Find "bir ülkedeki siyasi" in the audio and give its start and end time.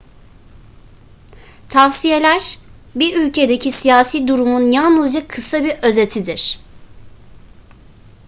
2.95-4.27